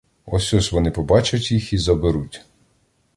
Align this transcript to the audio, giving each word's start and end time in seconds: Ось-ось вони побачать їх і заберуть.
Ось-ось 0.25 0.71
вони 0.71 0.91
побачать 0.91 1.51
їх 1.51 1.73
і 1.73 1.77
заберуть. 1.77 2.45